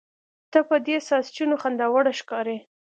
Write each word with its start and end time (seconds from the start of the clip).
ته 0.51 0.59
په 0.69 0.75
دې 0.85 0.97
ساسچنو 1.09 1.55
خنداوړه 1.61 2.11
ښکارې. 2.19 2.57